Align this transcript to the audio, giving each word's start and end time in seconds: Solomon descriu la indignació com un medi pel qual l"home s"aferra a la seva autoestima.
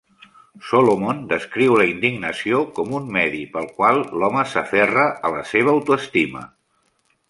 Solomon 0.69 1.19
descriu 1.33 1.75
la 1.81 1.85
indignació 1.91 2.63
com 2.79 2.97
un 3.01 3.13
medi 3.19 3.45
pel 3.55 3.71
qual 3.79 4.03
l"home 4.09 4.45
s"aferra 4.49 5.09
a 5.31 5.37
la 5.39 5.49
seva 5.55 5.77
autoestima. 5.81 6.49